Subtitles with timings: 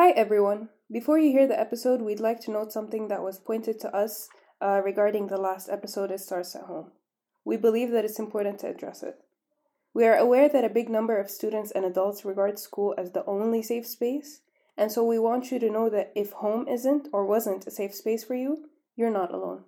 [0.00, 0.68] Hi, everyone.
[0.92, 4.28] Before you hear the episode, we'd like to note something that was pointed to us
[4.60, 6.92] uh, regarding the last episode, It Starts at Home.
[7.44, 9.16] We believe that it's important to address it.
[9.92, 13.24] We are aware that a big number of students and adults regard school as the
[13.26, 14.40] only safe space,
[14.76, 17.92] and so we want you to know that if home isn't or wasn't a safe
[17.92, 19.64] space for you, you're not alone.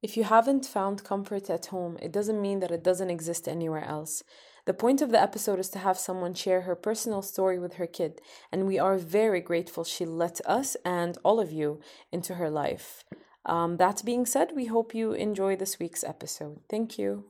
[0.00, 3.84] If you haven't found comfort at home, it doesn't mean that it doesn't exist anywhere
[3.84, 4.22] else.
[4.66, 7.86] The point of the episode is to have someone share her personal story with her
[7.86, 8.20] kid,
[8.50, 13.04] and we are very grateful she let us and all of you into her life.
[13.44, 16.62] Um, that being said, we hope you enjoy this week's episode.
[16.68, 17.26] Thank you.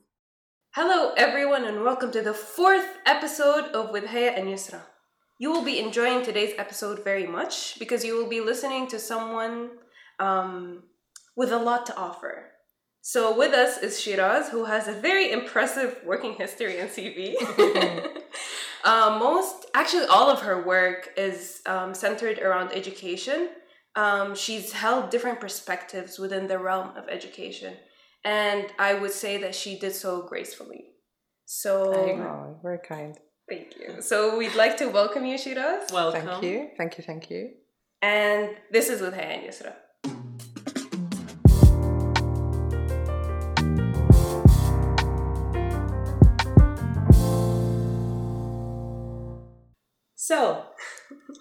[0.71, 4.81] Hello, everyone, and welcome to the fourth episode of With Haya and Yusra.
[5.39, 9.73] You will be enjoying today's episode very much because you will be listening to someone
[10.19, 10.85] um,
[11.37, 12.53] with a lot to offer.
[13.09, 17.37] So, with us is Shiraz, who has a very impressive working history and CV.
[18.85, 23.51] uh, most, actually, all of her work is um, centered around education.
[23.95, 27.75] Um, she's held different perspectives within the realm of education,
[28.25, 30.87] and I would say that she did so gracefully.
[31.45, 33.17] So, Oh, very kind.
[33.49, 34.03] thank you.
[34.03, 35.93] So, we'd like to welcome you, Shiraz.
[35.93, 36.27] Welcome.
[36.27, 36.71] Thank you.
[36.77, 37.05] Thank you.
[37.05, 37.51] Thank you.
[38.03, 39.75] And this is with Haya and Yusra.
[50.27, 50.65] So,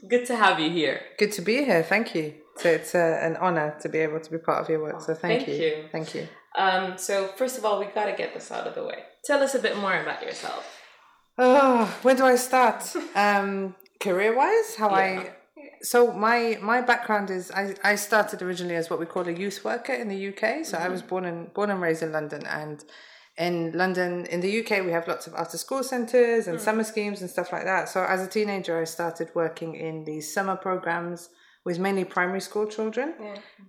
[0.07, 1.01] good to have you here.
[1.17, 1.81] Good to be here.
[1.81, 2.35] Thank you.
[2.57, 5.01] So it's uh, an honor to be able to be part of your work.
[5.01, 5.85] So thank, thank you.
[5.91, 6.27] Thank you.
[6.55, 8.99] Um, so, first of all, we got to get this out of the way.
[9.23, 10.63] Tell us a bit more about yourself.
[11.39, 12.83] Oh, where do I start?
[13.15, 14.95] um, career wise, how Yeah.
[14.95, 15.33] I.
[15.81, 19.65] So my my background is I, I started originally as what we call a youth
[19.65, 20.63] worker in the UK.
[20.63, 22.85] So I was born and born and raised in London, and
[23.37, 27.21] in London in the UK we have lots of after school centres and summer schemes
[27.21, 27.89] and stuff like that.
[27.89, 31.29] So as a teenager, I started working in these summer programs
[31.65, 33.15] with mainly primary school children.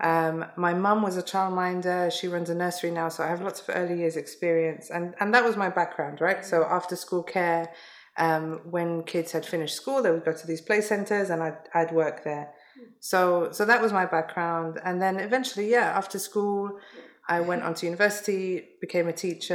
[0.01, 2.13] Um, my mum was a childminder.
[2.13, 5.35] She runs a nursery now, so I have lots of early years experience, and and
[5.35, 6.45] that was my background, right?
[6.45, 7.73] So after school care,
[8.19, 11.59] um, when kids had finished school, they would go to these play centers, and I'd
[11.75, 12.51] I'd work there.
[13.01, 16.79] So so that was my background, and then eventually, yeah, after school.
[17.29, 18.45] I went on to university,
[18.81, 19.55] became a teacher,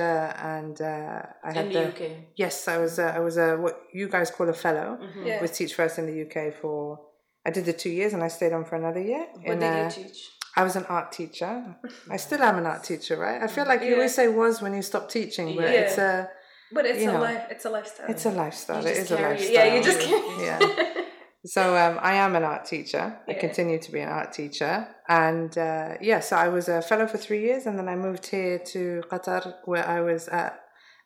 [0.55, 2.11] and uh, I had In the the UK.
[2.35, 5.41] yes, I was uh, I was a what you guys call a fellow Yeah.
[5.41, 6.99] with Teach First in the UK for
[7.45, 9.25] I did the two years and I stayed on for another year.
[9.45, 10.29] What in, did uh, you teach?
[10.55, 11.53] I was an art teacher.
[12.09, 13.41] I still am an art teacher, right?
[13.41, 15.81] I feel like you always say was when you stop teaching, but Yeah.
[15.81, 16.29] it's a
[16.73, 17.43] But it's a know, life.
[17.53, 18.09] It's a lifestyle.
[18.11, 18.83] it's a lifestyle.
[18.83, 19.39] You It a carry it.
[19.39, 19.53] lifestyle.
[19.53, 20.41] yeah, you just can't.
[20.47, 20.59] yeah.
[21.45, 23.17] So um, I am an art teacher.
[23.27, 27.07] I continue to be an art teacher, and uh, yeah, so I was a fellow
[27.07, 30.61] for three years, and then I moved here to Qatar, where I was at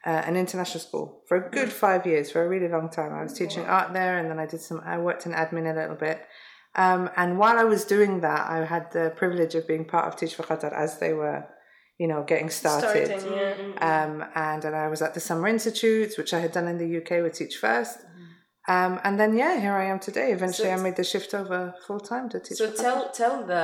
[0.06, 3.14] uh, an international school for a good five years, for a really long time.
[3.14, 4.82] I was teaching art there, and then I did some.
[4.86, 6.22] I worked in admin a little bit,
[6.76, 10.18] um, and while I was doing that, I had the privilege of being part of
[10.18, 11.46] Teach for Qatar as they were,
[11.98, 13.22] you know, getting started.
[13.22, 14.04] Starting, yeah.
[14.04, 16.98] Um, and then I was at the Summer Institutes, which I had done in the
[16.98, 18.00] UK with Teach First.
[18.68, 20.32] Um, and then, yeah, here I am today.
[20.32, 23.46] Eventually, So- I made the shift over full time to Teach So for tell tell
[23.46, 23.64] the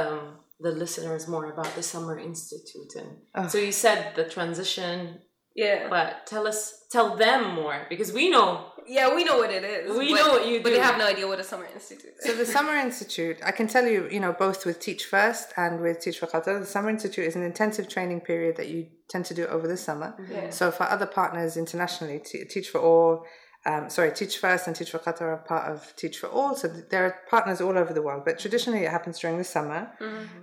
[0.60, 3.48] the listeners more about the Summer Institute and Oh.
[3.48, 5.22] so you said the transition,
[5.56, 5.90] Yeah.
[5.90, 6.60] but tell us
[6.92, 8.50] tell them more because we know
[8.88, 9.82] Yeah, we know what it is.
[9.98, 12.14] We but- know what you do But they have no idea what a summer institute
[12.20, 12.26] is.
[12.28, 15.82] So the Summer Institute, I can tell you, you know, both with Teach First and
[15.82, 18.80] with Teach for Qatar, the Summer Institute is an intensive training period that you
[19.14, 20.10] tend to do over the summer.
[20.30, 20.50] Yeah.
[20.50, 22.20] So for other partners internationally,
[22.54, 23.24] Teach for All,
[23.66, 26.56] um, sorry, Teach First and Teach for Qatar are part of Teach for All.
[26.56, 29.92] So there are partners all over the world, but traditionally it happens during the summer.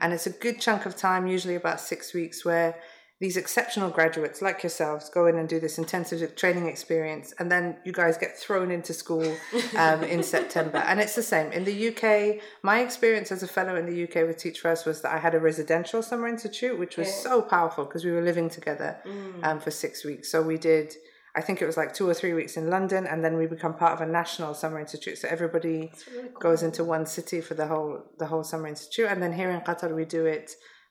[0.01, 2.77] And it's a good chunk of time, usually about six weeks, where
[3.21, 7.35] these exceptional graduates like yourselves go in and do this intensive training experience.
[7.41, 9.37] And then you guys get thrown into school
[9.77, 10.79] um, in September.
[10.79, 11.51] And it's the same.
[11.51, 15.03] In the UK, my experience as a fellow in the UK with Teach First was
[15.03, 18.49] that I had a residential summer institute, which was so powerful because we were living
[18.49, 18.97] together
[19.43, 20.31] um, for six weeks.
[20.31, 20.95] So we did
[21.39, 23.75] I think it was like two or three weeks in London, and then we become
[23.75, 25.19] part of a national summer institute.
[25.19, 25.93] So everybody
[26.41, 29.61] goes into one city for the whole the whole summer institute, and then here in
[29.61, 30.51] Qatar we do it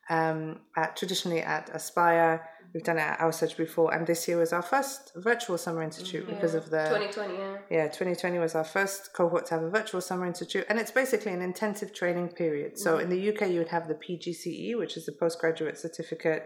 [0.10, 2.48] um, at traditionally at Aspire.
[2.74, 6.28] We've done it at Awsaj before, and this year was our first virtual summer institute
[6.28, 7.58] because of the 2020, yeah.
[7.70, 11.34] yeah, 2020 was our first cohort to have a virtual summer institute, and it's basically
[11.34, 12.78] an intensive training period.
[12.78, 16.44] So in the UK, you would have the PGCE, which is the postgraduate certificate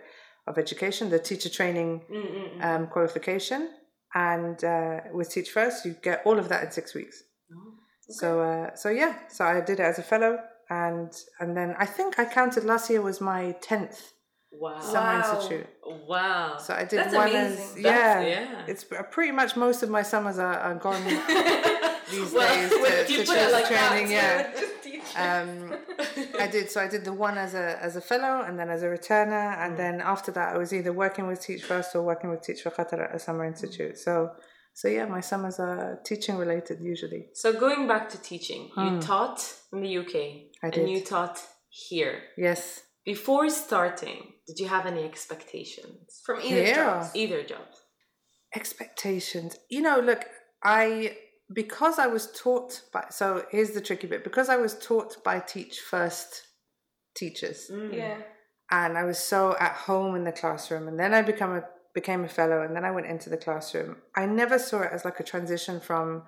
[0.47, 2.01] of education, the teacher training
[2.61, 3.69] um, qualification,
[4.13, 7.23] and uh, with Teach First, you get all of that in six weeks.
[8.09, 11.85] So, uh, so yeah, so I did it as a fellow, and and then I
[11.85, 14.11] think I counted last year was my tenth
[14.51, 15.31] wow summer Wow.
[15.33, 15.67] institute.
[16.07, 17.77] wow So I did That's one amazing.
[17.77, 18.61] as yeah, yeah.
[18.67, 21.01] It's pretty much most of my summers are, are gone
[22.11, 24.07] these Well, days to, to choose like training.
[24.07, 24.51] so yeah.
[25.15, 25.73] Um,
[26.39, 26.81] I did so.
[26.81, 29.73] I did the one as a as a fellow, and then as a returner, and
[29.73, 29.77] mm.
[29.77, 32.71] then after that, I was either working with Teach First or working with Teach for
[32.71, 33.51] Qatar at a summer mm.
[33.51, 33.97] institute.
[33.97, 34.31] So,
[34.73, 37.27] so yeah, my summers are teaching related usually.
[37.33, 38.99] So going back to teaching, you hmm.
[38.99, 39.39] taught
[39.73, 40.15] in the UK
[40.63, 42.23] I and you taught here.
[42.37, 46.21] Yes, Before starting, did you have any expectations?
[46.25, 46.75] From either Yeah.
[46.75, 47.15] jobs.
[47.15, 47.67] Either job.
[48.53, 49.55] expectations.
[49.69, 50.25] You know, look,
[50.61, 51.17] I
[51.53, 53.06] because I was taught by.
[53.09, 56.48] So here's the tricky bit: because I was taught by Teach First
[57.15, 57.69] teachers.
[57.92, 58.18] Yeah.
[58.71, 60.88] and I was so at home in the classroom.
[60.88, 61.63] And then I become a
[61.94, 63.98] became a fellow, and then I went into the classroom.
[64.15, 66.24] I never saw it as like a transition from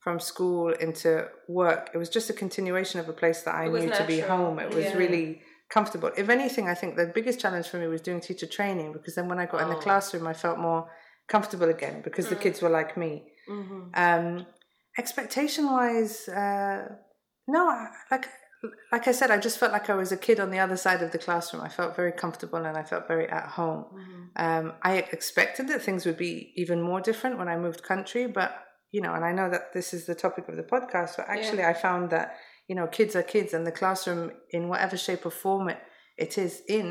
[0.00, 1.90] from school into work.
[1.92, 4.20] It was just a continuation of a place that I It was knew to be
[4.20, 4.58] home.
[4.60, 4.96] It was Yeah.
[4.96, 6.10] really comfortable.
[6.16, 9.28] If anything, I think the biggest challenge for me was doing teacher training because then
[9.28, 9.80] when I got in the Oh.
[9.80, 10.88] classroom, I felt more
[11.26, 13.12] comfortable again because the kids were like me.
[13.50, 13.80] Mm-hmm.
[13.94, 14.46] Um,
[14.98, 16.88] expectation wise, uh,
[17.46, 18.28] no, I- like
[18.90, 21.00] like I said, I just felt like I was a kid on the other side
[21.00, 21.62] of the classroom.
[21.62, 23.84] I felt very comfortable and I felt very at home.
[24.34, 28.50] Um, I expected that things would be even more different when I moved country, but
[28.90, 31.62] you know, and I know that this is the topic of the podcast, but actually,
[31.64, 32.36] I found that
[32.68, 35.78] you know, kids are kids, and the classroom, in whatever shape or form it,
[36.18, 36.88] it is in,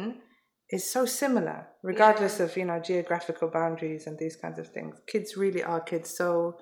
[0.72, 4.96] is so similar, regardless of you know geographical boundaries and these kinds of things.
[5.08, 6.16] Kids really are kids.
[6.18, 6.58] So,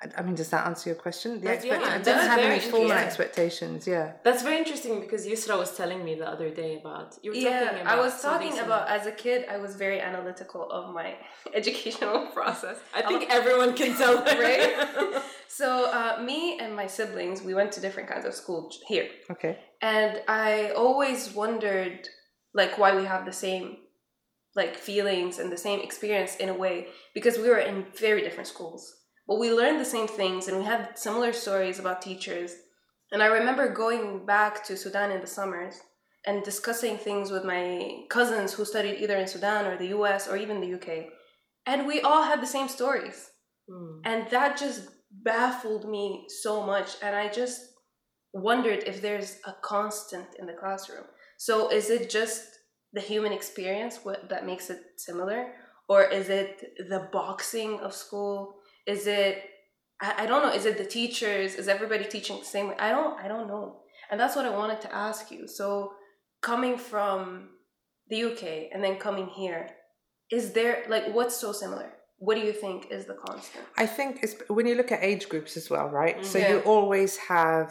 [0.00, 1.40] I- I mean, does that answer your question?
[1.40, 3.08] The That's- yeah, expect- I that's didn't have very any formal interesting.
[3.08, 3.86] expectations.
[3.94, 4.12] Yeah.
[4.22, 7.64] That's very interesting because Yusra was telling me the other day about you were Yeah,
[7.64, 7.98] talking about.
[7.98, 8.66] I was talking similar.
[8.76, 11.16] about as a kid, I was very analytical of my
[11.60, 12.76] educational process.
[12.94, 14.38] I think everyone can tell that.
[14.38, 15.22] right?
[15.48, 15.68] so,
[15.98, 19.08] uh, me and my siblings, we went to different kinds of school here.
[19.34, 19.58] Okay.
[19.82, 22.08] And I always wondered,
[22.54, 23.78] like, why we have the same,
[24.54, 28.46] like, feelings and the same experience in a way, because we were in very different
[28.46, 28.94] schools.
[29.28, 32.56] But we learned the same things and we had similar stories about teachers.
[33.12, 35.74] And I remember going back to Sudan in the summers
[36.26, 40.36] and discussing things with my cousins who studied either in Sudan or the US or
[40.38, 41.10] even the UK.
[41.66, 43.30] And we all had the same stories.
[43.70, 44.00] Mm.
[44.04, 46.96] And that just baffled me so much.
[47.02, 47.60] And I just
[48.32, 51.04] wondered if there's a constant in the classroom.
[51.36, 52.44] So is it just
[52.94, 55.52] the human experience what, that makes it similar?
[55.88, 58.56] Or is it the boxing of school?
[58.94, 59.34] Is it
[60.00, 61.54] I, I don't know, is it the teachers?
[61.60, 62.76] Is everybody teaching the same way?
[62.78, 63.66] I don't I don't know.
[64.10, 65.46] And that's what I wanted to ask you.
[65.46, 65.92] So
[66.40, 67.50] coming from
[68.08, 68.42] the UK
[68.72, 69.62] and then coming here,
[70.38, 71.88] is there like what's so similar?
[72.26, 73.64] What do you think is the constant?
[73.76, 76.24] I think it's when you look at age groups as well, right?
[76.24, 76.50] So Yeah.
[76.50, 77.68] you always have.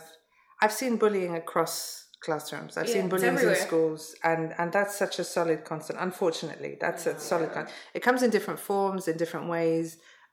[0.61, 2.77] I've seen bullying across classrooms.
[2.77, 5.99] I've Yeah, seen bullying in schools, and and that's such a solid constant.
[6.09, 7.77] Unfortunately, that's a solid constant.
[7.97, 9.87] It comes in different forms, in different ways.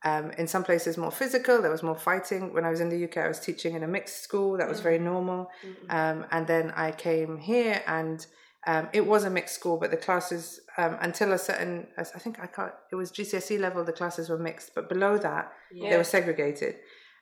[0.04, 1.62] Um, in some places, more physical.
[1.62, 2.52] There was more fighting.
[2.52, 4.58] When I was in the UK, I was teaching in a mixed school.
[4.58, 5.50] That was very normal.
[5.88, 8.24] Um, and then I came here, and
[8.66, 12.38] um, it was a mixed school, but the classes um, until a certain, I think
[12.40, 12.72] I can't.
[12.92, 13.82] It was GCSE level.
[13.84, 15.52] The classes were mixed, but below that,
[15.90, 16.76] they were segregated.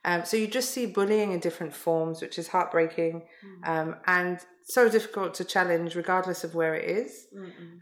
[0.05, 3.23] Um, so you just see bullying in different forms, which is heartbreaking
[3.63, 7.27] um, and so difficult to challenge, regardless of where it is.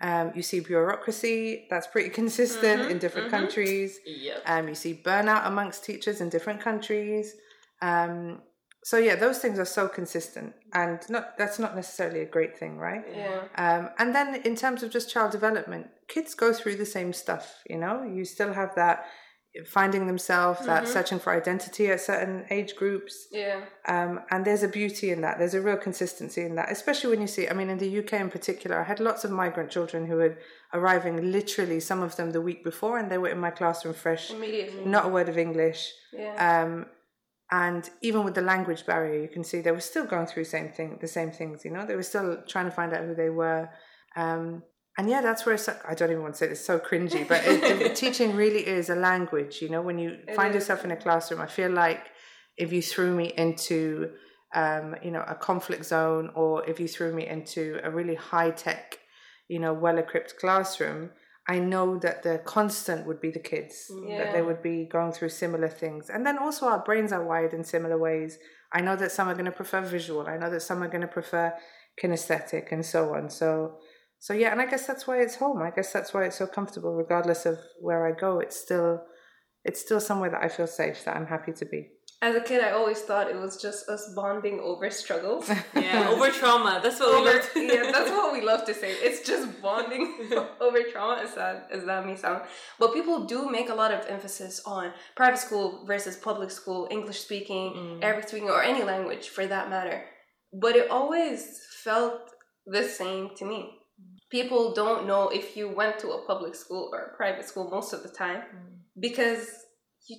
[0.01, 3.99] Um, you see bureaucracy that's pretty consistent in different countries.
[4.05, 4.43] Yep.
[4.45, 7.33] Um, you see burnout amongst teachers in different countries.
[7.81, 8.41] Um,
[8.83, 12.77] so yeah, those things are so consistent, and not that's not necessarily a great thing,
[12.77, 13.03] right?
[13.15, 13.43] Yeah.
[13.55, 17.61] Um, and then in terms of just child development, kids go through the same stuff.
[17.69, 19.05] You know, you still have that
[19.67, 23.27] finding themselves, that searching for identity at certain age groups.
[23.31, 23.61] Yeah.
[23.87, 25.39] Um, and there's a beauty in that.
[25.39, 27.49] There's a real consistency in that, especially when you see.
[27.49, 30.37] I mean, in the UK in particular, I had lots of migrant children who were
[30.73, 34.31] arriving literally, some of them the week before, and they were in my classroom fresh,
[34.31, 34.85] Immediately.
[34.85, 35.91] not a word of English.
[36.13, 36.63] Yeah.
[36.63, 36.85] Um,
[37.51, 40.69] and even with the language barrier, you can see they were still going through same
[40.69, 41.65] thing, the same things.
[41.65, 43.69] You know, they were still trying to find out who they were.
[44.15, 44.63] Um,
[44.97, 47.43] and yeah, that's where it's, I don't even want to say this, so cringy, but
[47.45, 49.61] it, it- teaching really is a language.
[49.61, 50.55] You know, when you find is.
[50.55, 52.07] yourself in a classroom, I feel like
[52.57, 54.11] if you threw me into,
[54.53, 58.51] um, you know, a conflict zone, or if you threw me into a really high
[58.51, 58.99] tech,
[59.47, 61.11] you know, well equipped classroom,
[61.47, 65.29] I know that the constant would be the kids, that they would be going through
[65.29, 66.09] similar things.
[66.09, 68.37] And then also our brains are wired in similar ways.
[68.71, 70.27] I know that some are going to prefer visual.
[70.27, 71.53] I know that some are going to prefer
[72.01, 73.29] kinesthetic and so on.
[73.29, 73.77] So,
[74.25, 75.59] so yeah, and I guess that's why it's home.
[75.63, 78.39] I guess that's why it's so comfortable, regardless of where I go.
[78.39, 79.01] It's still,
[79.65, 81.89] it's still somewhere that I feel safe, that I'm happy to be.
[82.23, 85.49] As a kid, I always thought it was just us bonding over struggles.
[85.73, 86.79] Yeah, over trauma.
[86.83, 87.51] That's what we love.
[87.53, 88.91] To yeah, that's what we love to say.
[88.91, 90.29] It's just bonding
[90.61, 92.43] over trauma, as sad as that may sound.
[92.77, 97.21] But people do make a lot of emphasis on private school versus public school, English
[97.21, 98.03] speaking, Mm.
[98.03, 99.97] Arabic speaking, or any language for that matter.
[100.53, 101.41] But it always
[101.83, 102.21] felt
[102.67, 103.59] the same to me.
[104.31, 107.91] People don't know if you went to a public school or a private school most
[107.93, 109.01] of the time Mm.
[109.07, 109.47] because
[110.07, 110.17] you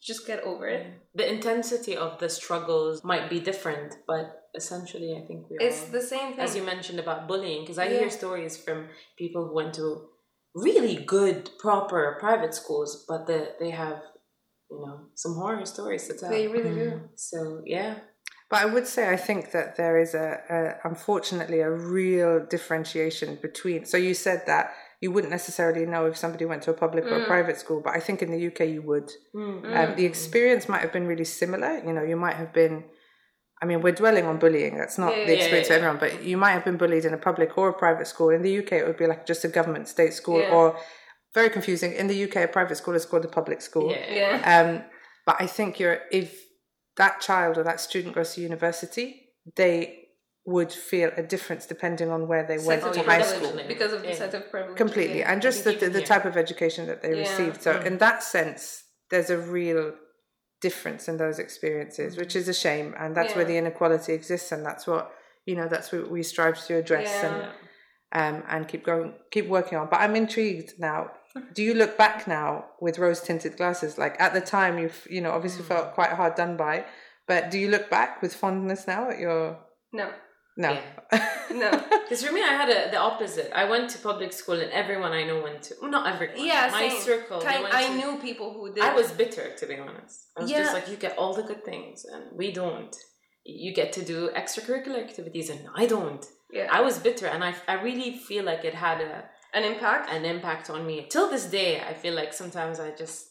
[0.00, 0.86] just get over it.
[1.14, 5.92] The intensity of the struggles might be different, but essentially, I think we It's all,
[5.92, 6.40] the same thing.
[6.44, 7.98] as you mentioned about bullying, because I Yeah.
[8.00, 10.08] hear stories from people who went to
[10.54, 14.02] really good, proper private schools, but the, they have,
[14.70, 16.30] you know, some horror stories to tell.
[16.30, 17.08] they really do.
[17.16, 17.92] So yeah,
[18.50, 23.38] But I would say I think that there is a, a unfortunately a real differentiation
[23.40, 23.84] between.
[23.86, 27.22] So you said that you wouldn't necessarily know if somebody went to a public or
[27.22, 29.10] a private school, but I think in the UK you would.
[29.34, 31.82] Um, the experience might have been really similar.
[31.84, 32.84] You know, you might have been.
[33.62, 34.76] I mean, we're dwelling on bullying.
[34.76, 37.04] That's not Yeah, the yeah, experience yeah, of everyone, but you might have been bullied
[37.06, 38.28] in a public or a private school.
[38.30, 40.50] In the UK, it would be like just a government state school, Yeah.
[40.50, 40.76] or
[41.32, 41.92] very confusing.
[41.92, 43.90] In the UK, a private school is called a public school.
[43.90, 44.60] yeah, Yeah.
[44.60, 44.84] Um,
[45.24, 46.43] but I think you're if
[46.96, 50.00] that child or that student goes to university, they
[50.46, 53.58] would feel a difference depending on where they went Sense to of high school.
[53.66, 54.14] because of the Yeah.
[54.14, 54.76] sense of privilege.
[54.76, 55.32] Completely, yeah.
[55.32, 57.20] and just the, the, the type of education that they Yeah.
[57.20, 57.62] received.
[57.62, 57.86] So, Mm.
[57.86, 59.94] in that sense, there's a real
[60.60, 64.64] difference in those experiences, which is a shame, and that's where the inequality exists, and
[64.64, 65.12] that's what
[65.46, 65.68] you know.
[65.68, 67.52] That's what we strive to address Yeah.
[68.12, 69.88] and um, and keep going, keep working on.
[69.90, 71.10] But I'm intrigued now.
[71.54, 73.98] Do you look back now with rose tinted glasses?
[73.98, 75.68] Like at the time, you've you know obviously mm.
[75.68, 76.84] felt quite hard done by,
[77.26, 79.58] but do you look back with fondness now at your
[79.92, 80.10] No,
[80.56, 80.78] no?
[81.50, 81.70] no.
[82.02, 83.50] Because for me, I had a, the opposite.
[83.54, 85.74] I went to public school, and everyone I know went to.
[85.80, 86.44] well, Not everyone.
[86.44, 87.00] Yeah, my same.
[87.00, 87.40] circle.
[87.40, 88.84] Kind- went I to- knew people who did.
[88.84, 90.28] I was bitter, to be honest.
[90.36, 90.58] I was Yeah.
[90.58, 92.94] just like, you get all the good things, and we don't.
[93.44, 96.24] You get to do extracurricular activities, and I don't.
[96.52, 96.68] yeah.
[96.70, 100.10] I was bitter, and I, I really feel like it had a, an impact.
[100.12, 101.06] an impact on me.
[101.08, 103.28] Till this day, I feel like sometimes I just,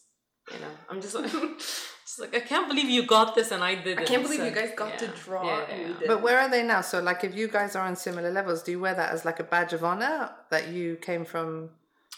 [0.52, 1.30] you know, I'm just like,
[2.06, 4.00] just like I can't believe you got this and I didn't.
[4.00, 6.06] I can't believe So, you guys got to draw yeah, and yeah.
[6.06, 6.80] But where are they now?
[6.80, 9.40] So, like, if you guys are on similar levels, do you wear that as like
[9.40, 11.70] a badge of honor that you came from?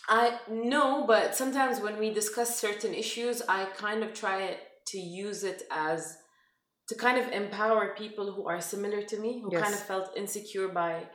[0.08, 5.42] I no, but sometimes when we discuss certain issues, I kind of try to use
[5.42, 6.16] it as
[6.88, 9.62] to kind of empower people who are similar to me, who Yes.
[9.62, 11.08] kind of felt insecure by,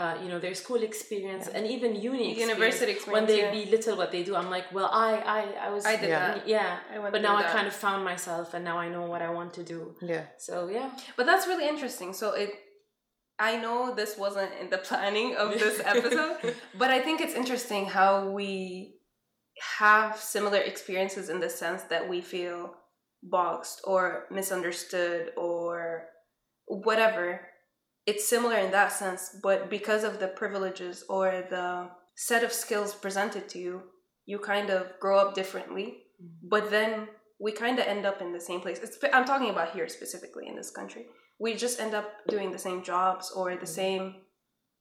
[0.00, 2.38] uh, you know, their school experience and even uni experience.
[2.48, 3.64] University When they experience, yeah.
[3.66, 6.26] belittle what they do, I'm like, well, I, I, I was, I did Yeah.
[6.34, 6.48] that.
[6.56, 6.72] yeah.
[6.94, 7.56] I went but now through I that.
[7.58, 9.80] kind of found myself, and now I know what I want to do.
[10.14, 10.24] Yeah.
[10.46, 10.88] So yeah,
[11.18, 12.10] But that's really interesting.
[12.22, 12.50] So it,
[13.50, 16.36] I know this wasn't in the planning of this episode,
[16.80, 18.48] but I think it's interesting how we
[19.80, 22.58] have similar experiences in the sense that we feel
[23.38, 24.00] boxed or
[24.38, 26.04] misunderstood or
[26.88, 27.26] whatever.
[28.08, 32.94] It's similar in that sense, but because of the privileges or the set of skills
[32.94, 33.82] presented to you,
[34.24, 35.86] you kind of grow up differently.
[36.22, 36.48] Mm-hmm.
[36.48, 38.78] But then we kind of end up in the same place.
[38.82, 41.04] It's, I'm talking about here specifically in this country.
[41.38, 43.66] We just end up doing the same jobs or the mm-hmm.
[43.66, 44.14] same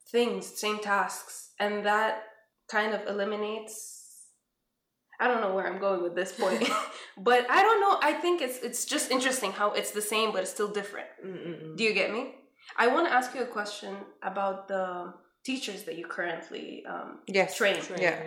[0.10, 2.24] things, same tasks, and that
[2.72, 4.06] kind of eliminates.
[5.20, 6.64] I don't know where I'm going with this point,
[7.18, 8.00] but I don't know.
[8.02, 11.10] I think it's it's just interesting how it's the same but it's still different.
[11.26, 11.76] Mm-mm-mm.
[11.76, 12.36] Do you get me?
[12.78, 15.14] I want to ask you a question about the
[15.46, 17.56] teachers that you currently um, Yes.
[17.56, 17.82] train.
[17.82, 18.20] Train, Yeah.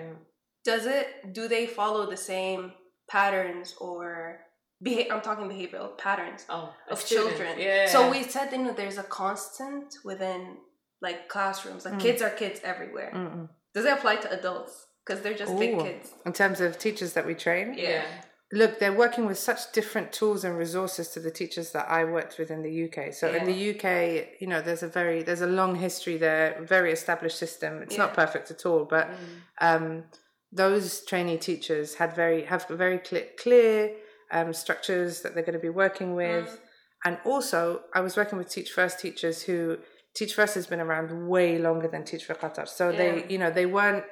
[0.64, 1.32] Does it?
[1.32, 2.72] Do they follow the same
[3.08, 4.40] patterns or?
[4.82, 7.36] Beha- I'm talking behavioral patterns Oh, of student.
[7.36, 7.58] children.
[7.60, 7.86] Yeah.
[7.86, 10.56] So we said you know there's a constant within
[11.02, 11.84] like classrooms.
[11.84, 12.00] Like Mm.
[12.00, 13.12] kids are kids everywhere.
[13.14, 13.48] Mm-mm.
[13.74, 14.86] Does it apply to adults?
[15.04, 16.12] Because they're just big kids.
[16.24, 18.04] In terms of teachers that we train, yeah.
[18.52, 22.38] Look, they're working with such different tools and resources to the teachers that I worked
[22.38, 23.12] with in the UK.
[23.14, 26.90] So in the UK, you know, there's a very there's a long history there, very
[26.92, 27.80] established system.
[27.82, 29.16] It's not perfect at all, but Mm.
[29.60, 30.04] um,
[30.52, 33.92] those trainee teachers had very have very clear, clear
[34.32, 36.58] um, structures that they're going to be working with, Mm.
[37.06, 39.78] and also I was working with Teach First teachers who
[40.14, 42.98] Teach First has been around way longer than Teach for Qatar, so Yeah.
[43.00, 44.04] they you know they weren't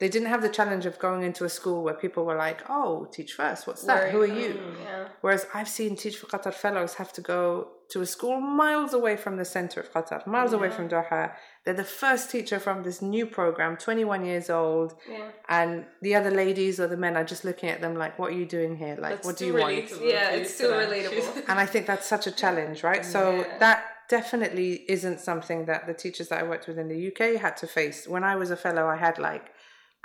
[0.00, 3.06] they didn't have the challenge of going into a school where people were like, "Oh,
[3.12, 4.02] Teach First, what's that?
[4.02, 5.08] Where- Who are you?" Mm, yeah.
[5.20, 9.14] Whereas I've seen Teach for Qatar fellows have to go to a school miles away
[9.16, 11.32] from the center of Qatar, miles away from Doha.
[11.64, 15.28] They're the first teacher from this new program, 21 years old, Yeah.
[15.48, 18.38] and the other ladies or the men are just looking at them like, "What are
[18.42, 18.96] you doing here?
[18.98, 21.44] Like, That's what do too you want?" Yeah, it's too relatable.
[21.48, 23.04] And I think that's such a challenge, right?
[23.04, 23.58] So Yeah.
[23.58, 27.56] that definitely isn't something that the teachers that I worked with in the UK had
[27.58, 28.06] to face.
[28.08, 29.46] When I was a fellow, I had like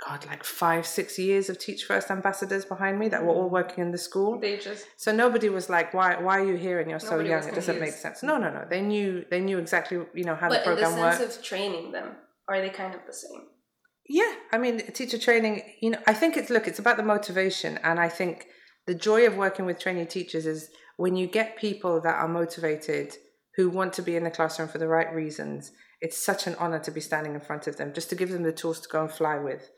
[0.06, 3.84] God, like five, six years of Teach First ambassadors behind me that were all working
[3.84, 4.40] in the school.
[4.40, 6.16] They just So nobody was like, "Why?
[6.20, 7.46] Why are you here and you're so young?
[7.46, 8.64] It doesn't make sense." No, no, no.
[8.68, 9.24] They knew.
[9.30, 11.36] They knew exactly, you know, how but the in the program sense worked.
[11.38, 12.16] of training them,
[12.48, 13.42] are they kind of the same?
[14.08, 17.78] Yeah, I mean, teacher training, you know, I think it's look, it's about the motivation.
[17.84, 18.46] And I think
[18.86, 23.16] the joy of working with trainee teachers is when you get people that are motivated
[23.56, 25.72] who want to be in the classroom for the right reasons.
[26.00, 28.42] It's such an honor to be standing in front of them, just to give them
[28.42, 29.70] the tools to go and fly with.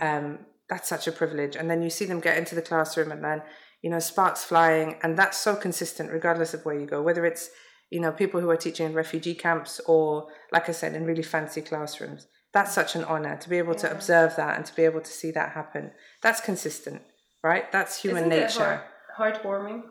[0.00, 1.56] Um, that's such a privilege.
[1.56, 3.42] And then you see them get into the classroom and then,
[3.82, 4.96] you know, sparks flying.
[5.02, 7.50] And that's so consistent, regardless of where you go, whether it's,
[7.90, 11.22] you know, people who are teaching in refugee camps or, like I said, in really
[11.22, 12.28] fancy classrooms.
[12.52, 15.10] That's such an honor to be able to observe that and to be able to
[15.10, 15.92] see that happen.
[16.22, 17.02] That's consistent,
[17.42, 17.70] right?
[17.72, 18.84] That's human Isn't nature.
[19.16, 19.82] heart, heartwarming.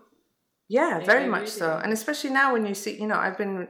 [0.67, 1.79] Yeah, very much so.
[1.83, 3.67] And especially now when you see, you know, I've been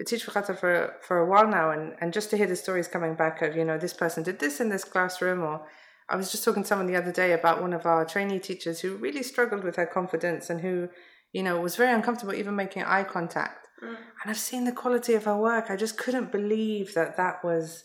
[0.00, 2.56] a teacher for Qatar for, for a while now, and, and just to hear the
[2.56, 5.66] stories coming back of, you know, this person did this in this classroom, or
[6.08, 8.80] I was just talking to someone the other day about one of our trainee teachers
[8.80, 10.88] who really struggled with her confidence and who,
[11.32, 13.68] you know, was very uncomfortable even making eye contact.
[13.84, 13.88] Mm.
[13.90, 15.66] And I've seen the quality of her work.
[15.70, 17.84] I just couldn't believe that that was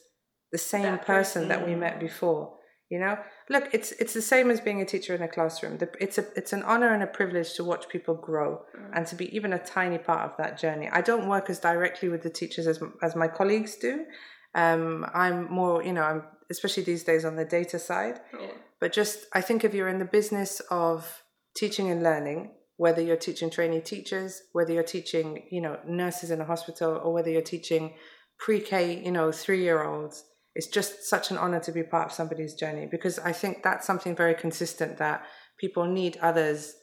[0.51, 1.47] the same That person person.
[1.49, 2.57] that we met before.
[2.89, 3.17] You know,
[3.49, 5.79] look, it's it's the same as being a teacher in a classroom.
[5.79, 8.61] The, it's a it's an honor and a privilege to watch people grow
[8.93, 10.87] and to be even a tiny part of that journey.
[10.91, 14.05] I don't work as directly with the teachers as as my colleagues do.
[14.53, 18.21] Um, I'm more, you know, I'm especially these days on the data side.
[18.39, 18.51] Yeah.
[18.79, 21.23] But just, I think if you're in the business of
[21.55, 26.41] teaching and learning, whether you're teaching trainee teachers, whether you're teaching, you know, nurses in
[26.41, 27.95] a hospital, or whether you're teaching
[28.37, 30.23] pre-K, you know, three-year-olds,
[30.55, 33.85] it's just such an honor to be part of somebody's journey because I think that's
[33.85, 35.25] something very consistent that
[35.59, 36.75] people need others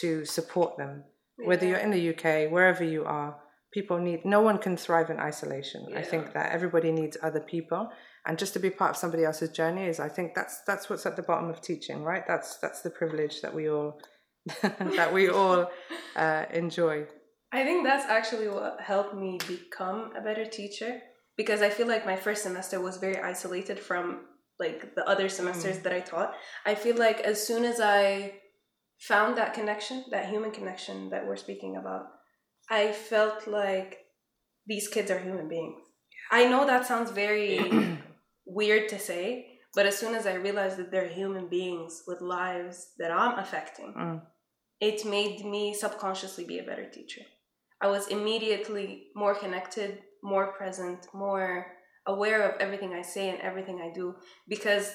[0.00, 1.04] to support them.
[1.44, 3.36] Whether you're in the UK, wherever you are,
[3.72, 4.24] people need.
[4.24, 5.86] No one can thrive in isolation.
[5.96, 7.90] I think that everybody needs other people,
[8.26, 11.06] and just to be part of somebody else's journey is, I think that's that's what's
[11.06, 12.24] at the bottom of teaching, right?
[12.26, 14.00] That's that's the privilege that we all
[14.62, 15.70] that we all
[16.16, 17.06] uh, enjoy.
[17.52, 21.00] I think that's actually what helped me become a better teacher
[21.38, 24.04] because I feel like my first semester was very isolated from
[24.60, 26.34] like the other semesters that I taught.
[26.66, 28.34] I feel like as soon as I
[29.10, 32.04] found that connection, that human connection that we're speaking about,
[32.68, 33.98] I felt like
[34.66, 35.80] these kids are human beings.
[36.30, 37.50] I know that sounds very
[38.46, 39.24] weird to say,
[39.76, 43.94] but as soon as I realized that they're human beings with lives that I'm affecting,
[43.96, 44.22] Mm.
[44.80, 47.22] it made me subconsciously be a better teacher.
[47.80, 49.90] I was immediately more connected,
[50.22, 51.66] more present, more
[52.06, 54.14] aware of everything I say and everything I do
[54.48, 54.94] because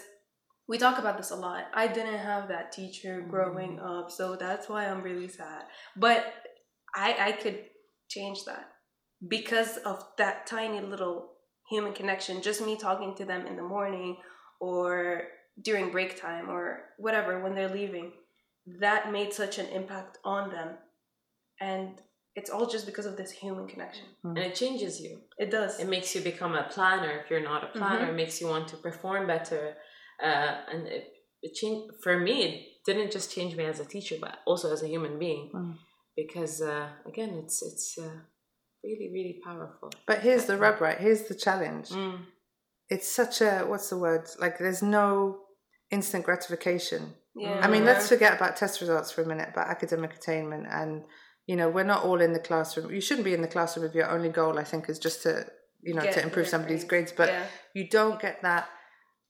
[0.68, 1.66] we talk about this a lot.
[1.74, 3.86] I didn't have that teacher growing mm.
[3.86, 5.64] up, so that's why I'm really sad.
[5.96, 6.34] But
[6.96, 7.66] I I could
[8.10, 8.70] change that
[9.28, 11.32] because of that tiny little
[11.70, 14.18] human connection, just me talking to them in the morning
[14.60, 15.24] or
[15.62, 18.14] during break time or whatever when they're leaving.
[18.80, 20.78] That made such an impact on them.
[21.60, 22.02] And
[22.36, 24.06] it's all just because of this human connection.
[24.24, 25.20] and it changes you.
[25.38, 25.80] It does.
[25.80, 28.10] It makes you become a planner if you're not a planner.
[28.10, 29.76] It makes you want to perform better.
[30.22, 31.06] Uh, and it,
[31.42, 32.44] it changed for me.
[32.44, 35.52] It didn't just change me as a teacher, but also as a human being.
[35.54, 35.76] Mm.
[36.16, 38.18] Because uh, again, it's it's uh,
[38.84, 39.92] really really powerful.
[40.08, 40.98] But here's the rub, right?
[40.98, 41.90] Here's the challenge.
[41.90, 42.20] Mm.
[42.90, 44.28] It's such a what's the word?
[44.40, 45.40] Like there's no
[45.92, 47.14] instant gratification.
[47.36, 47.60] yeah.
[47.62, 50.66] I mean, let's forget about test results for a minute, but academic attainment.
[50.70, 51.04] And,
[51.48, 52.94] you know, we're not all in the classroom.
[52.94, 55.46] You shouldn't be in the classroom if your only goal, I think, is just to,
[55.82, 57.12] you know, Get to improve somebody's grades.
[57.12, 57.46] But Yeah.
[57.74, 58.70] you don't get that.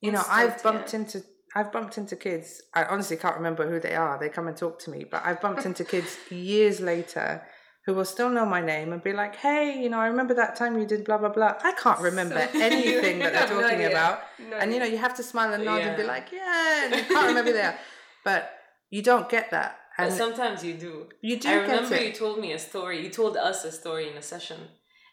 [0.00, 1.00] You know, Instant, I've bumped yeah.
[1.00, 1.22] into.
[1.56, 2.60] I've bumped into kids.
[2.74, 4.18] I honestly can't remember who they are.
[4.18, 7.42] They come and talk to me, but I've bumped into kids years later
[7.86, 10.56] who will still know my name and be like, "Hey, you know, I remember that
[10.56, 13.90] time you did blah blah blah." I can't remember So- anything that they're talking idea.
[13.90, 16.84] about, No and you know, you have to smile and nod and be like, "Yeah,"
[16.86, 17.78] and you can't remember that,
[18.24, 18.50] but
[18.90, 21.08] you don't get that, But and sometimes you do.
[21.22, 23.02] you do I remember you told me a story.
[23.04, 24.60] You told us a story in a session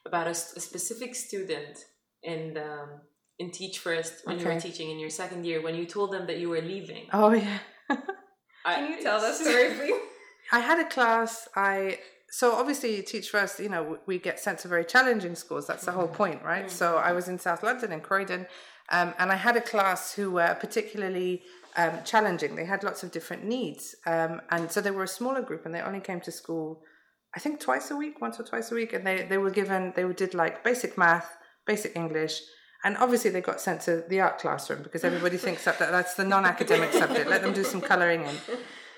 [0.06, 1.78] about a specific student
[2.24, 3.02] in um,
[3.38, 6.26] in Teach First when you were teaching in your second year when you told them
[6.28, 7.08] that you were leaving.
[7.14, 7.60] Oh yeah.
[8.66, 10.02] Can you tell that story, please?
[10.52, 11.48] I had a class.
[11.56, 13.60] I so obviously you teach first.
[13.60, 15.68] You know, we get sent to very challenging schools.
[15.68, 16.70] That's the whole point, right?
[16.72, 18.48] So I was in South London in Croydon,
[18.90, 21.44] um, and I had a class who were particularly
[21.78, 22.56] um, challenging.
[22.56, 25.74] They had lots of different needs, um, and so they were a smaller group, and
[25.74, 26.82] they only came to school,
[27.36, 29.94] I think twice a week, once or twice a week, and they they were given
[29.96, 32.42] they did like basic math, basic English.
[32.84, 36.16] And obviously, they got sent to the art classroom because everybody thinks that that- that's
[36.16, 37.30] the non-academic subject.
[37.30, 38.36] Let them do some coloring in.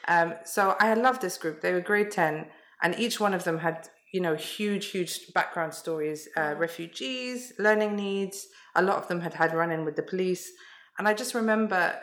[0.07, 1.61] Um, so I loved this group.
[1.61, 2.45] They were grade 10,
[2.81, 7.95] and each one of them had, you know, huge, huge background stories uh, refugees, learning
[7.95, 8.47] needs.
[8.75, 10.49] A lot of them had had run in with the police.
[10.97, 11.95] And I just remember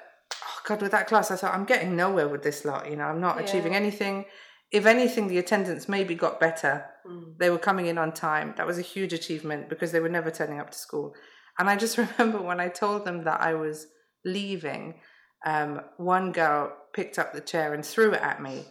[0.71, 2.89] God, with that class, I thought I'm getting nowhere with this lot.
[2.89, 4.25] You know, I'm not achieving anything.
[4.71, 6.87] If anything, the attendance maybe got better.
[7.05, 7.37] Mm.
[7.39, 8.55] They were coming in on time.
[8.57, 11.13] That was a huge achievement because they were never turning up to school.
[11.59, 13.89] And I just remember when I told them that I was
[14.25, 15.01] leaving,
[15.45, 18.65] um, one girl picked up the chair and threw it at me.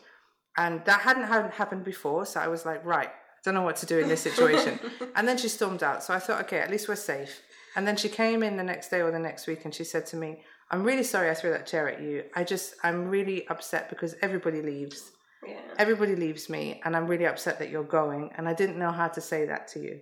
[0.56, 2.26] And that hadn't happened before.
[2.26, 4.80] So I was like, right, I don't know what to do in this situation.
[5.18, 6.02] and then she stormed out.
[6.02, 7.42] So I thought, okay, at least we're safe.
[7.76, 10.06] And then she came in the next day or the next week and she said
[10.08, 12.24] to me, I'm really sorry I threw that chair at you.
[12.36, 15.12] I just, I'm really upset because everybody leaves.
[15.46, 15.60] Yeah.
[15.78, 18.32] Everybody leaves me and I'm really upset that you're going.
[18.38, 20.00] And I didn't know how to say that to you.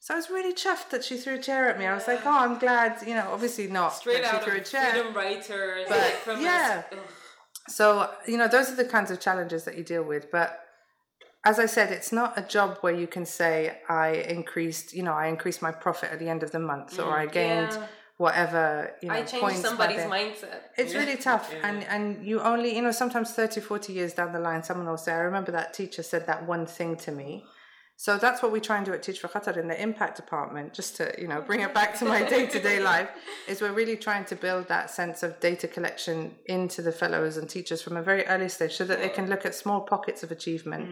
[0.00, 1.86] So I was really chuffed that she threw a chair at me.
[1.86, 4.62] I was like, oh, I'm glad, you know, obviously not Straight out she threw of
[4.62, 4.90] a chair.
[4.90, 6.82] freedom writers, But, like from yeah.
[7.68, 10.32] So, you know, those are the kinds of challenges that you deal with.
[10.32, 10.58] But
[11.44, 15.12] as I said, it's not a job where you can say, I increased, you know,
[15.12, 17.86] I increased my profit at the end of the month or I mm, gained Yeah.
[18.22, 20.60] Whatever, you know, I changed points somebody's mindset.
[20.78, 21.44] It's really tough.
[21.52, 21.68] Yeah.
[21.68, 24.96] And, and you only, you know, sometimes 30, 40 years down the line, someone will
[25.06, 27.44] say, I remember that teacher said that one thing to me.
[27.96, 30.74] So that's what we try and do at Teach for Qatar in the impact department,
[30.74, 33.10] just to, you know, bring it back to my day to day life,
[33.46, 37.48] is we're really trying to build that sense of data collection into the fellows and
[37.48, 40.32] teachers from a very early stage so that they can look at small pockets of
[40.32, 40.88] achievement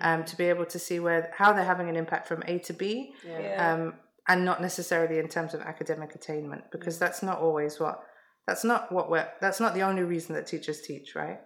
[0.00, 2.72] um, to be able to see where how they're having an impact from A to
[2.72, 3.72] B Yeah.
[3.74, 3.94] um,
[4.28, 8.00] and not necessarily in terms of academic attainment because that's not always what
[8.46, 11.40] that's not what we're that's not the only reason that teachers teach right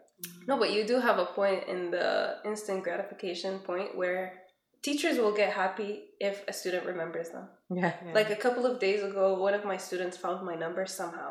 [0.49, 2.09] No, but you do have a point in the
[2.45, 4.23] instant gratification point where
[4.83, 5.91] teachers will get happy
[6.29, 7.47] if a student remembers them.
[7.81, 11.31] yeah Like a couple of days ago, one of my students found my number somehow,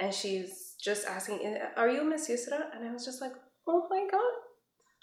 [0.00, 0.52] and she's
[0.88, 3.34] just asking, eh, "Are you Miss Yusra?" And I was just like,
[3.70, 4.34] "Oh my god,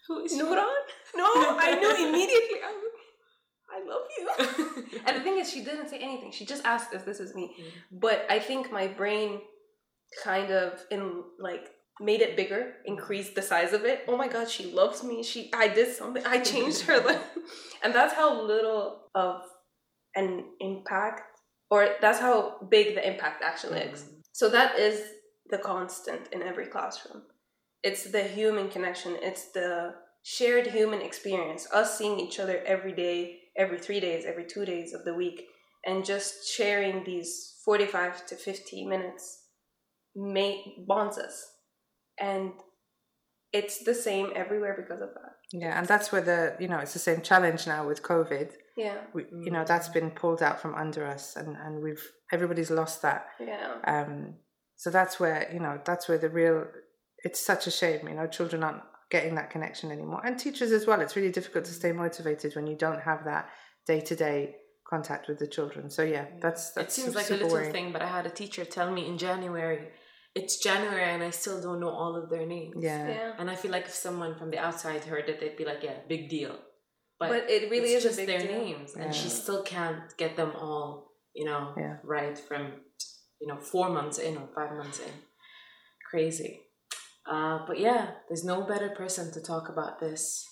[0.07, 0.81] Who is Nuran?
[1.21, 1.27] No,
[1.67, 2.59] I knew immediately.
[2.69, 2.90] I, was,
[3.71, 6.31] I love you." and the thing is, she didn't say anything.
[6.31, 7.55] She just asked if this is me.
[7.59, 7.99] Mm.
[7.99, 9.41] But I think my brain
[10.23, 14.03] kind of in like made it bigger, increased the size of it.
[14.07, 15.23] Oh my god, she loves me.
[15.23, 16.25] She I did something.
[16.25, 17.21] I changed her life.
[17.83, 19.41] and that's how little of
[20.15, 21.21] an impact
[21.69, 24.01] or that's how big the impact actually is.
[24.03, 24.21] Mm.
[24.33, 25.01] So that is
[25.49, 27.23] the constant in every classroom.
[27.83, 29.17] It's the human connection.
[29.21, 31.67] It's the shared human experience.
[31.73, 35.43] Us seeing each other every day, every 3 days, every 2 days of the week
[35.85, 39.39] and just sharing these 45 to 50 minutes
[40.15, 41.47] make bonds us.
[42.19, 42.51] And
[43.53, 45.33] it's the same everywhere because of that.
[45.53, 48.53] Yeah and that's where the you know it's the same challenge now with covid.
[48.77, 48.99] Yeah.
[49.13, 53.01] We, you know that's been pulled out from under us and and we've everybody's lost
[53.01, 53.25] that.
[53.39, 53.73] Yeah.
[53.85, 54.35] Um
[54.77, 56.65] so that's where you know that's where the real
[57.23, 60.87] it's such a shame you know children aren't getting that connection anymore and teachers as
[60.87, 63.49] well it's really difficult to stay motivated when you don't have that
[63.85, 64.55] day-to-day
[64.89, 67.71] contact with the children so yeah that's that's it seems like a little worrying.
[67.71, 69.87] thing, but I had a teacher tell me in January,
[70.35, 72.75] it's January and I still don't know all of their names.
[72.89, 75.65] yeah yeah And I feel like if someone from the outside heard it, they'd be
[75.71, 76.55] like, yeah, big deal.
[77.19, 78.59] but, it really it's is just a big their deal.
[78.63, 80.85] names, and she still can't get them all,
[81.39, 81.97] you know, Yeah.
[82.17, 82.63] right from,
[83.41, 85.13] you know, four months in or five months in.
[86.09, 86.51] Crazy.
[87.29, 90.43] Uh, but yeah, there's no better person to talk about this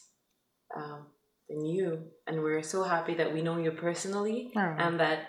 [0.76, 1.08] um,
[1.50, 4.76] than you, and we're so happy that we know you personally, Oh.
[4.78, 5.20] and that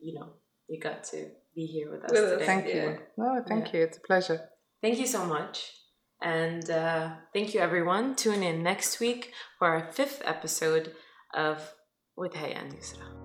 [0.00, 0.34] you know
[0.68, 2.46] you got to be here with us With today.
[2.46, 2.74] thank Yeah.
[2.90, 3.78] you oh thank Yeah.
[3.80, 4.40] you it's a pleasure
[4.80, 5.72] Thank you so much.
[6.22, 8.14] And uh, thank you, everyone.
[8.14, 10.94] Tune in next week for our fifth episode
[11.34, 11.74] of
[12.16, 13.17] With Haya and Yusra.